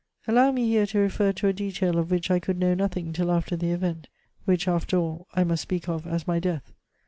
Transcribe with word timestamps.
"Allow 0.27 0.51
me 0.51 0.67
here 0.67 0.87
to 0.87 0.97
refer 0.97 1.31
to 1.33 1.47
a 1.49 1.53
detail 1.53 1.99
of 1.99 2.09
which 2.09 2.31
I 2.31 2.39
could 2.39 2.57
know 2.57 2.73
nothing 2.73 3.13
till 3.13 3.29
after 3.31 3.55
the 3.55 3.69
event, 3.69 4.07
which, 4.45 4.67
after 4.67 4.97
all, 4.97 5.27
I 5.35 5.43
must 5.43 5.61
speak 5.61 5.87
of 5.87 6.07
as 6.07 6.25
my 6.25 6.39
death. 6.39 6.73